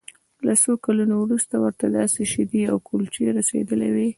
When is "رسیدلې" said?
3.37-3.89